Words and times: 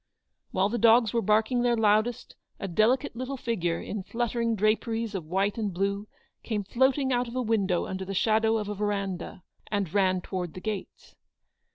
"While 0.49 0.69
the 0.69 0.79
dogs 0.79 1.13
were 1.13 1.21
barking 1.21 1.61
their 1.61 1.77
loudest, 1.77 2.33
a 2.59 2.67
delicate 2.67 3.15
little 3.15 3.37
figure, 3.37 3.79
in 3.79 4.01
fluttering 4.01 4.55
draperies 4.55 5.13
of 5.13 5.25
HAZLEW00D. 5.25 5.29
251 5.29 5.35
white 5.35 5.57
and 5.59 5.73
blue, 5.75 6.07
came 6.41 6.63
floating 6.63 7.13
out 7.13 7.27
of 7.27 7.35
a 7.35 7.41
window 7.43 7.85
under 7.85 8.03
the 8.05 8.15
shadow 8.15 8.57
of 8.57 8.67
a 8.67 8.73
verandah, 8.73 9.43
and 9.69 9.93
ran 9.93 10.19
towards 10.21 10.53
the 10.53 10.59
gates. 10.59 11.13